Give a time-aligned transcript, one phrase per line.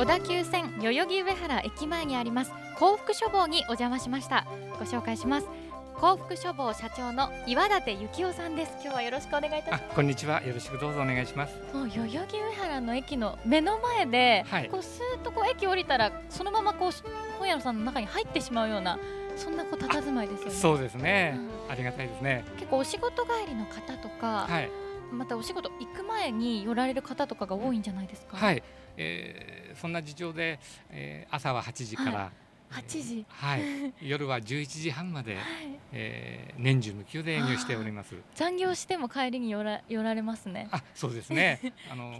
[0.00, 4.46] 小田急線代々木上原駅前にあります幸福書房にお邪魔しました。
[4.78, 5.46] ご紹介します。
[5.94, 7.84] 幸福書房社長の岩立
[8.14, 8.72] 幸男さんです。
[8.82, 9.84] 今日はよろしくお願いいたします。
[9.94, 10.42] こんにちは。
[10.42, 11.54] よろしくどうぞお願いします。
[11.74, 16.92] もう代々木上原の駅の目の前で、はい、こうスーッとこう駅降りたらそのままこう
[17.38, 18.98] 本屋さんの中に入ってしまうような
[19.36, 20.54] そんなこう佇まいですよね。
[20.54, 22.46] そうですね、うん、ありがたいですね。
[22.56, 24.70] 結構お仕事帰りの方とか、はい、
[25.12, 28.38] またお仕事行く前に寄られる方とかが多いんじゃないですか？
[28.38, 28.62] はい、
[28.96, 30.58] えー、そんな事情で、
[30.90, 32.30] えー、朝は8時から、はい。
[32.70, 33.62] 8時、はい、
[34.00, 35.44] 夜は11時半まで、はい、
[35.90, 38.14] えー、年中無休で営業しております。
[38.36, 40.68] 残業しても帰りに寄ら寄られますね。
[40.70, 41.60] あそうですね。
[41.90, 42.14] あの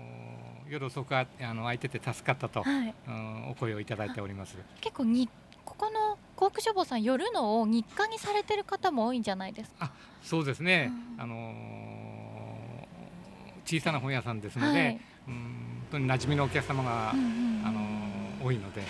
[0.68, 4.56] 夜遅くあの空いてて助かったと、はい、うん、お声をいただいております。
[4.80, 5.28] 結構に
[5.64, 9.84] ここの航空書房さん寄るのを日課にされてる方も多いんじゃないですか？
[9.86, 12.88] あそうですね、うん、あの
[13.64, 17.80] 小さな本屋さんですので、はい、うん本当に馴染みのお客様が、うんうん、あの
[18.44, 18.82] 多いので、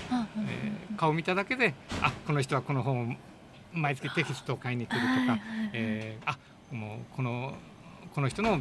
[0.48, 3.14] えー、顔見ただけであこの人はこの本を
[3.72, 5.38] 毎月テキストを買いに来るとか、
[5.72, 6.38] えー、あ
[6.74, 7.54] もうこの
[8.14, 8.60] この人の、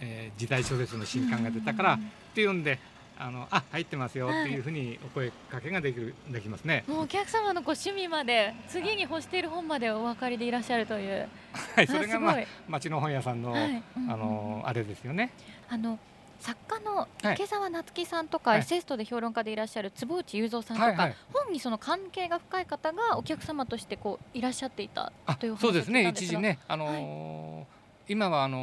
[0.00, 1.98] えー、時代小説の新刊が出たからっ
[2.34, 2.78] ていうんで
[3.18, 6.84] あのあ入ってますよっていうふうにお声かけができるできますね。
[6.86, 11.28] もうお客様のご趣味まで次に欲している本までお分かりでいらっしゃるという。
[11.74, 12.36] はいそれがまあ
[12.68, 15.30] 町の本屋さんの、はい、あのあれですよね。
[15.68, 15.98] あの
[16.40, 26.08] 作家の池澤夏樹さんとか、はい、エッセイストで評論家でいらっしゃる坪内雄三さんとか、はいはい、本にその関係が深い方がお客様としてこういらっしゃっていたというそうですね。
[26.08, 27.66] 一時ね、あのーはい、
[28.08, 28.60] 今はあのー、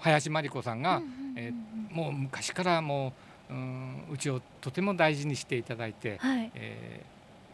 [0.00, 1.02] 林真理子さんが、
[1.36, 1.52] え
[1.90, 3.12] もう昔からもう
[3.50, 7.02] うんうちをとても大事にしていただいて、はい、え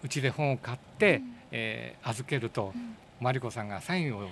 [0.03, 4.29] ー、うちで本を買って、うん、えー、預けると、うん、真理子さんがサインを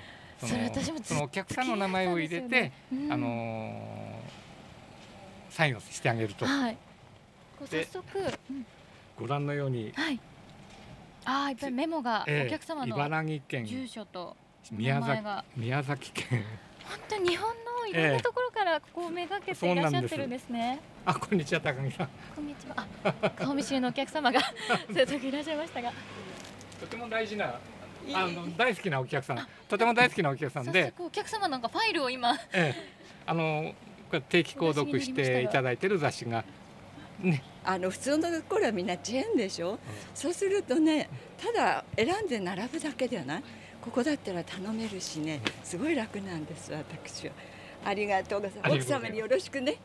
[0.46, 0.56] そ
[0.92, 6.44] のそのお客さんの名前を入れて、ねうん、あのー、サインをしてあげると。
[6.44, 6.78] はい、
[7.70, 8.18] 早速、
[8.50, 8.66] うん、
[9.18, 10.20] ご覧のように、はい、
[11.24, 14.36] ああいっぱいメモが、お客様の茨城県住所と
[14.72, 15.22] 宮崎
[15.56, 16.44] 宮崎県
[16.84, 20.80] 本当に日本のいろんなところからここをめがけていらっしゃってるんですね。
[21.06, 22.08] えー、あこんにちは高木さん。
[22.34, 22.86] こんにちは。
[23.04, 24.40] あ顔見知りのお客様が
[24.90, 25.92] そういう時いらっしゃいましたが。
[26.80, 27.60] とても大事な
[28.14, 32.74] あの大好きなお客さんとても大好きなお客さんでお客様なんかファイルを今、ええ、
[33.26, 33.74] あの
[34.10, 36.44] これ定期購読していただいてる雑誌が
[37.20, 37.42] ね。
[37.64, 39.78] あの普通のところはみんなチェーンでしょ、うん、
[40.14, 41.08] そうするとね
[41.38, 43.42] ただ選んで並ぶだけではない。
[43.80, 45.40] ここだったら頼めるしね。
[45.64, 47.32] すごい楽なんです私は。
[47.84, 48.74] ありがとうございます。
[48.76, 49.78] 奥様によろしくね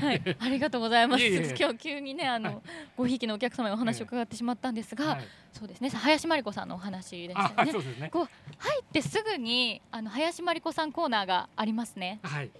[0.00, 1.24] はい、ありがとうございます。
[1.24, 2.62] 今日急にねあの、はい、
[2.96, 7.72] ごひいきのお客様にお話を伺ってしまったんですが、はい、そうですね林真理子さんのお話でしたね。
[7.72, 8.28] ねこう
[8.58, 12.20] 入ってすぐにあの林真理子さんコーナーがありますね。
[12.22, 12.50] はい、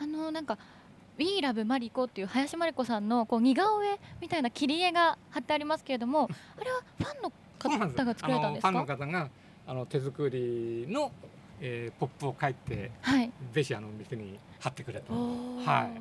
[0.00, 0.58] あのなんか。
[1.18, 8.70] We Love マリコっていう林真理子さんのこう似顔絵みたいな切り絵が貼ってありますけれども、あれはファンの方が作られたんですか？
[8.70, 9.28] ファンの方が
[9.66, 11.12] あの手作りの、
[11.60, 15.12] えー、ポップを書いて、はい、ぜひあの店に貼ってくれと。
[15.12, 16.00] はい。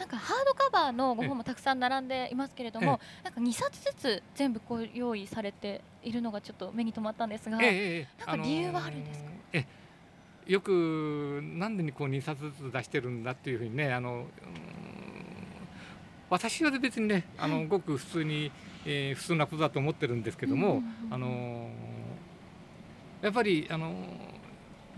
[0.00, 14.24] なんかハードカバーのご本もたくさん並んでいますけれども、なんか2冊ずつ全部こう用意されているのがちょっと目に留まったんですが、なんか理由はあるんですか、あのー、よくなんでにこう2冊ずつ出してるんだっていうふうにねあの
[16.30, 18.50] 私は別にねあの、ごく普通に、
[18.86, 21.68] えー、普通なことだと思ってるんですけども、あの
[23.20, 23.94] やっぱりあの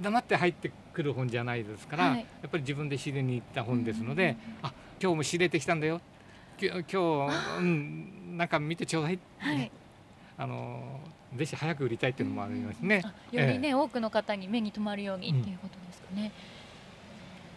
[0.00, 6.00] 黙って入ってくる本じゃないですから、はい、やっぱり自分で知りに行った本ですので、うん、あ今日も仕入れてきたんだよ。
[6.60, 6.96] 今日
[7.58, 9.72] うん、なんか見てちょうだい、はい、
[10.38, 11.00] あの
[11.34, 13.02] ぜひ早く売りたいっていうのもありますね。
[13.32, 16.30] よりね、えー、多くの方に目に留まるようにっていうことですかね。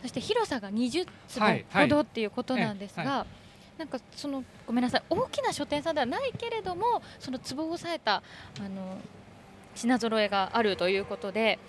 [0.01, 3.28] そして広さが20坪ほどっていうことなんですが、はいは
[3.75, 8.23] い、なんかそのごめんなさい大きな書店さんではないけれどもその壺を抑えた
[8.59, 8.97] あの
[9.75, 11.59] 品揃えがあるということで。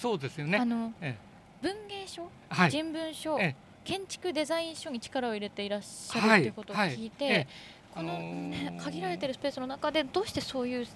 [0.00, 0.58] そうですよね。
[0.58, 7.48] あの、ええ、文芸書、はい、人文書、ええ、建築デザイン書に力を入れていらっしゃるということを聞いて、はいはい、
[7.94, 10.86] この、ね、 限られているスペースの中でどうしてそういう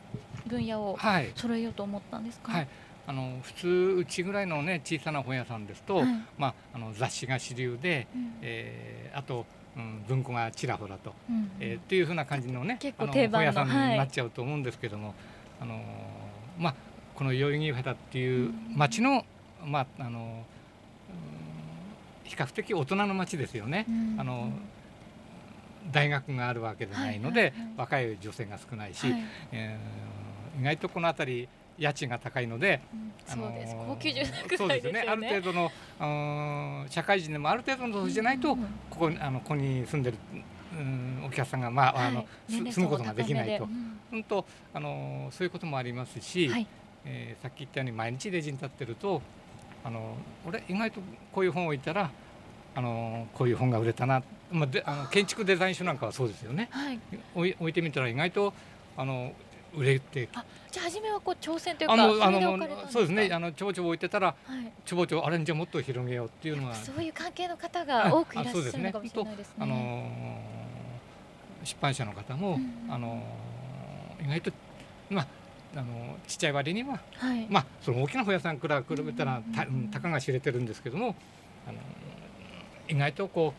[0.46, 0.98] 分野を
[1.34, 2.52] 揃えようと思ったんですか？
[2.52, 2.68] はい。
[3.04, 3.68] あの普通
[3.98, 6.06] うちぐらいのね小さな本屋さんですと、はい、
[6.36, 15.14] まああの雑誌が主流で、うん、えー、あと、うん、文庫がちらほらと、うん、えー、っていうふうな感じのね結構定番の本屋さんになっちゃうと思うんですけども、はい、
[15.62, 15.82] あの
[16.58, 16.74] まあ
[17.14, 19.24] この代々木上原っていう町の、
[19.64, 20.44] まああの
[22.32, 23.84] 比較的大人の町ですよね。
[24.16, 24.50] あの
[25.92, 35.04] 大学があるわけでないので、若い女性が少ないし、はい、えー、意外とこの辺り家賃が高いので、うん、そうです、高級住宅そうですね。
[35.06, 40.16] ある程度の社会人でもある程度の年じゃないと、ここあのここに住んでる、
[40.72, 43.68] うん、お客さんが、まあ、はい、あの住むことができないと、
[44.12, 46.66] うん、とあのそういうこともありますし、はい、
[47.04, 49.20] えー、さっき言ったように毎日レジに立ってると
[49.84, 51.00] あの俺意外と
[51.32, 52.10] こういう本を置いたら
[52.74, 57.00] あのこういう本が売れたな、まあ、であの建築デザイン書なんかはそうですよね、はい、
[57.34, 58.54] 置いてみたら意外と
[58.96, 59.32] あの
[59.74, 60.28] 売れて。
[60.34, 63.30] あじゃあ初めはこう挑戦というかあのあのそうですね。
[63.30, 66.74] あのちょぼちょぼ置いてたら、はい、ちょぼちょぼあれじゃもっと広げようっていうのは。
[66.74, 69.48] そういう関係の方が多くいらっしゃるのかもしれないですね。
[69.48, 69.54] すね。
[69.60, 70.08] あの
[71.64, 73.22] 出版社の方も、うん、あの
[74.22, 74.52] 意外と
[75.10, 75.26] まあ
[75.74, 81.14] あのちっちゃい割には、はい、まあその大きな本屋さんから比べたら、たたかが知れてるんですけども
[81.66, 81.78] あの
[82.88, 83.54] 意外とこ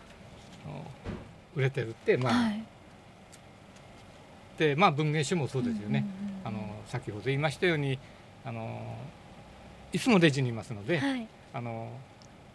[1.56, 2.64] う売れてるってまあ、はい、
[4.58, 6.06] でまあ文芸誌もそうですよね、
[6.44, 7.98] あの先ほど言いましたように
[8.46, 8.80] あの
[9.92, 11.90] いつもレジにいますので、はい、あの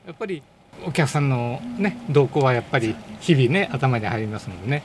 [0.06, 0.43] やっぱり
[0.87, 4.82] お客さんのね、動向はやっぱり日々ね頭に入りますのでね。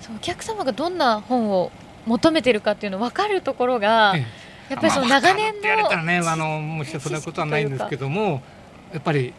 [0.00, 1.70] そうお客様がどんな本を
[2.06, 4.24] 求めてるかっていうの分かるところが、え
[4.70, 8.42] え、やっぱりその長年の、まあ、やれたらねあのもしそんなことはないんですけども
[8.92, 9.34] やっぱり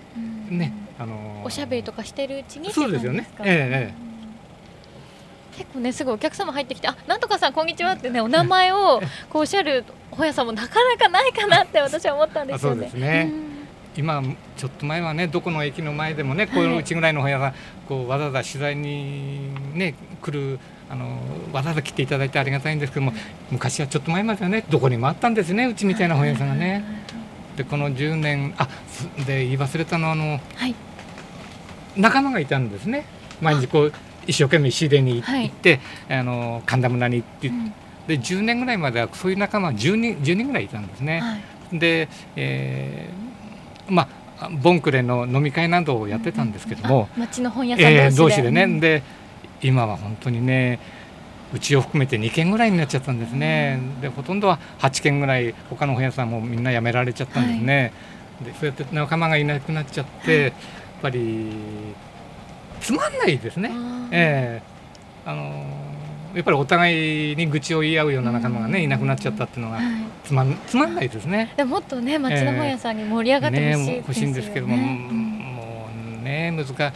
[0.49, 3.29] ね、あのおしゃべりとかしてるうちにそうですよね。
[3.39, 4.07] ええ
[5.57, 12.75] 結構ねすぐお客様入ってきて「あなんとかさんこんにちは」ってねお名前をこうおっしゃる本屋さんもなかなかないかなって私は思ったんですよね。
[12.75, 13.31] そうですね、
[13.97, 14.21] 今
[14.55, 17.53] ちょっと前はねどこの駅の前でもねこういううちぐらいの本屋さん、
[17.88, 20.59] こうわざわざ取材にね来る
[20.89, 21.19] あの
[21.51, 23.13] わざわざ来ていただいてありがたいんですけども
[23.51, 26.83] 昔はちょっと前まではねどこにもあったんですねうちみたいな本屋さんがね。
[27.57, 28.67] でこの10年あ
[29.25, 30.75] で言い忘れたのはあの、はい、
[31.95, 33.05] 仲間がいたんですね。
[33.41, 33.94] 毎日こう
[34.27, 37.73] 一生懸命仕入れに行って、はい、あの神田村に行って、うん、
[38.07, 41.19] で10年ぐらいまではそういう仲間10人 ,10 人ぐらいいたんですね。
[41.19, 41.35] は
[41.73, 43.26] い、で、えー、
[43.89, 44.07] ま
[44.39, 49.03] あボンクレの飲み会などをやってたんですけども、うん、町の本屋さん同士で,、えー、同士でね、うん、で
[49.61, 50.79] 今は本当にね
[51.53, 57.93] うちを含めて2軒ぐらいになっちゃったんですね、でほとんどは8軒ぐらい他の本屋さんもみんな辞められちゃったんですね、
[58.41, 60.53] はい、でそうやって仲間がいなくなっちゃって、はい、やっ
[61.03, 61.51] ぱり
[62.81, 63.71] つまんないですね。
[64.11, 65.65] えー、あの
[66.37, 69.79] やっぱりお互いに愚痴を言い合うような仲間がねいなくなっちゃったっていうのが
[70.23, 71.51] つまんつまんないですね。
[71.57, 75.89] でもっとね町の本屋さんに盛り上がってほしい、ね欲しいんですけども、も
[76.21, 76.93] うね難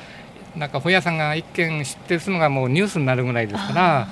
[0.56, 4.08] なんか本屋さんが一軒知ってるのがもうニュースになるぐらいですから。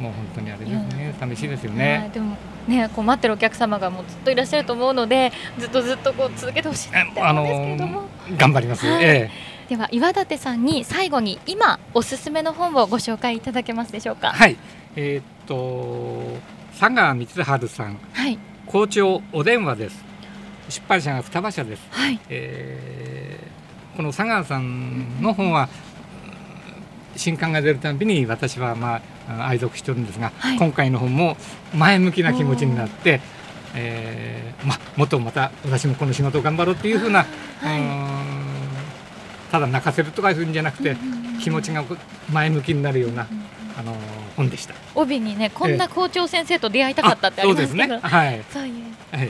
[0.00, 2.08] もう本当にあれですね、寂しいですよね。
[2.14, 2.36] でも
[2.68, 6.90] ね、こう待ってるお客様がもうずっといらっしゃると思うので、ずっとずっとこう続けてほしい
[7.20, 8.86] あの頑張ります。
[8.86, 14.30] はい、ええでは岩立さんに最後に今おすすめの本をご紹介いただけますでしょうか。
[14.32, 14.56] はい。
[14.96, 16.40] えー、っと
[16.78, 20.02] 佐川光晴さん、はい、校長お電話です。
[20.70, 22.18] 出版社が双葉社です、はい。
[22.30, 25.68] えー、この佐川さんの本は、
[27.16, 31.36] 新刊が出るたびに私はまあ愛読してるんですが、はい、今回の本も
[31.74, 33.20] 前向きな気持ちになって、
[33.74, 37.26] えーまあ、もっとまた私もこの仕事を頑張ろうっていうふうな、
[37.60, 38.37] はい
[39.50, 40.96] ただ泣かせるとかいうんじゃなくて、
[41.40, 41.84] 気持ちが
[42.32, 43.26] 前向きになるような、
[43.78, 43.96] あの
[44.36, 44.74] 本でした。
[44.94, 48.74] 帯にねこんな校長先生と出会いたかったってありますけど、ね、はい、そういう、
[49.16, 49.28] はい、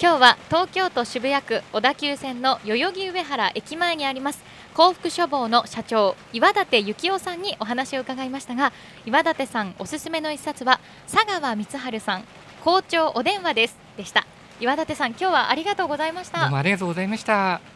[0.00, 4.42] 今日は東京都渋谷区小田急線の代々木上原駅前にあります
[4.74, 8.72] 幸福書房の社長岩立幸雄さんにお話を伺いましたが
[9.06, 12.24] 岩立さんおすすめの一冊は佐川光晴さん
[12.62, 14.26] 校長お電話ですでした。
[14.60, 16.42] 岩立さん今日はありがとうございました。
[16.42, 17.71] どうもありがとうございました